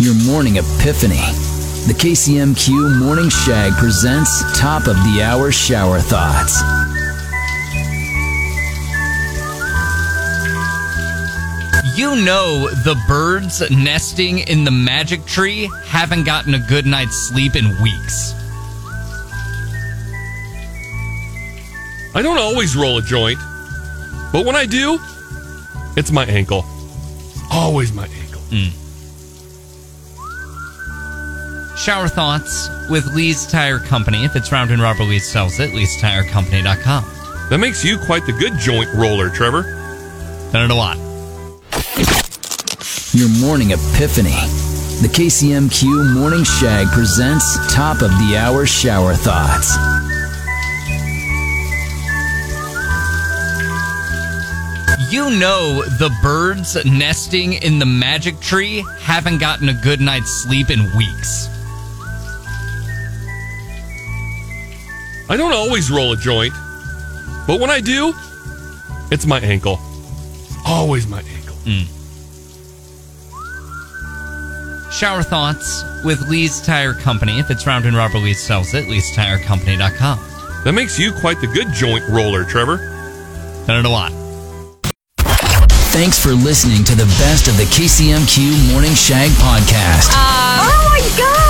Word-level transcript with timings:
Your 0.00 0.14
morning 0.14 0.56
epiphany. 0.56 1.20
The 1.86 1.92
KCMQ 1.92 3.00
Morning 3.00 3.28
Shag 3.28 3.74
presents 3.74 4.58
Top 4.58 4.86
of 4.86 4.96
the 4.96 5.20
Hour 5.22 5.52
Shower 5.52 5.98
Thoughts. 6.00 6.62
You 11.98 12.16
know 12.24 12.70
the 12.82 12.98
birds 13.06 13.70
nesting 13.70 14.38
in 14.38 14.64
the 14.64 14.70
magic 14.70 15.26
tree 15.26 15.70
haven't 15.84 16.24
gotten 16.24 16.54
a 16.54 16.66
good 16.66 16.86
night's 16.86 17.28
sleep 17.28 17.54
in 17.54 17.66
weeks. 17.82 18.32
I 22.14 22.22
don't 22.22 22.38
always 22.38 22.74
roll 22.74 22.96
a 22.96 23.02
joint, 23.02 23.38
but 24.32 24.46
when 24.46 24.56
I 24.56 24.64
do, 24.64 24.98
it's 25.94 26.10
my 26.10 26.24
ankle. 26.24 26.64
Always 27.52 27.92
my 27.92 28.06
ankle. 28.06 28.40
Mm. 28.48 28.79
Shower 31.80 32.08
thoughts 32.08 32.68
with 32.90 33.06
Lee's 33.14 33.46
Tire 33.46 33.78
Company. 33.78 34.26
If 34.26 34.36
it's 34.36 34.52
round 34.52 34.70
and 34.70 34.82
rubber, 34.82 35.02
Lee 35.02 35.18
sells 35.18 35.58
it. 35.60 35.70
Lee'sTireCompany.com. 35.70 37.04
That 37.48 37.56
makes 37.58 37.82
you 37.82 37.96
quite 37.96 38.26
the 38.26 38.32
good 38.32 38.58
joint 38.58 38.92
roller, 38.92 39.30
Trevor. 39.30 39.62
Done 40.52 40.64
it 40.64 40.70
a 40.70 40.74
lot. 40.74 40.98
Your 43.14 43.30
morning 43.40 43.70
epiphany. 43.70 44.36
The 45.00 45.08
KCMQ 45.10 46.12
Morning 46.12 46.44
Shag 46.44 46.86
presents 46.88 47.56
Top 47.72 48.02
of 48.02 48.10
the 48.10 48.36
Hour 48.36 48.66
Shower 48.66 49.14
Thoughts. 49.14 49.74
You 55.10 55.30
know 55.30 55.82
the 55.82 56.14
birds 56.22 56.76
nesting 56.84 57.54
in 57.54 57.78
the 57.78 57.86
magic 57.86 58.38
tree 58.40 58.84
haven't 58.98 59.38
gotten 59.38 59.70
a 59.70 59.74
good 59.74 60.02
night's 60.02 60.30
sleep 60.30 60.68
in 60.68 60.94
weeks. 60.94 61.48
I 65.30 65.36
don't 65.36 65.52
always 65.52 65.92
roll 65.92 66.12
a 66.12 66.16
joint, 66.16 66.52
but 67.46 67.60
when 67.60 67.70
I 67.70 67.80
do, 67.80 68.12
it's 69.12 69.26
my 69.26 69.38
ankle. 69.40 69.78
Always 70.66 71.06
my 71.06 71.20
ankle. 71.20 71.54
Mm. 71.64 71.86
Shower 74.92 75.22
thoughts 75.22 75.84
with 76.04 76.20
Lee's 76.28 76.60
Tire 76.60 76.94
Company. 76.94 77.38
If 77.38 77.48
it's 77.48 77.64
round 77.64 77.86
and 77.86 77.96
rubber, 77.96 78.18
Lee 78.18 78.34
sells 78.34 78.74
it. 78.74 78.84
At 78.84 78.90
Lee'sTireCompany.com. 78.90 80.18
That 80.64 80.72
makes 80.72 80.98
you 80.98 81.12
quite 81.12 81.40
the 81.40 81.46
good 81.46 81.72
joint 81.72 82.06
roller, 82.08 82.44
Trevor. 82.44 82.78
Done 83.68 83.78
it 83.78 83.86
a 83.86 83.88
lot. 83.88 84.12
Thanks 85.92 86.18
for 86.18 86.30
listening 86.30 86.82
to 86.84 86.96
the 86.96 87.06
best 87.18 87.46
of 87.46 87.56
the 87.56 87.64
KCMQ 87.64 88.72
Morning 88.72 88.94
Shag 88.94 89.30
podcast. 89.30 90.10
Oh 90.12 90.88
my 90.90 91.16
god! 91.16 91.49